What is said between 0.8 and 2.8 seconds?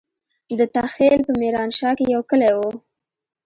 خېل په ميرانشاه کې يو کلی وو.